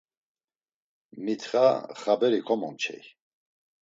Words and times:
Mitxa 1.23 1.65
xaberi 2.01 2.39
komomçey. 2.47 3.03